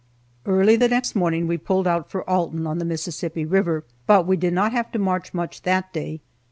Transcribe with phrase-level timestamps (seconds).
[0.47, 3.83] Early the next morning we pulled out for Alton, on the Mississippi River.
[4.07, 6.21] But we did not have to march much that day.